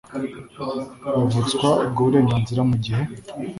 [1.13, 3.03] bavutswa ubwo burenganzira mu gihe